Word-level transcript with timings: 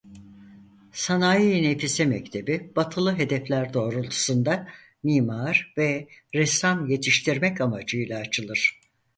Sanayi-i 0.91 1.63
Nefise 1.63 2.05
Mektebi 2.05 2.71
batılı 2.75 3.17
hedefler 3.17 3.73
doğrultusunda 3.73 4.67
mimar 5.03 5.73
ve 5.77 6.07
ressam 6.33 6.87
yetiştirmek 6.89 7.61
amacıyla 7.61 8.19
açılır. 8.19 8.79